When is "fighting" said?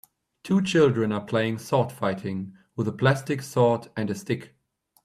1.91-2.55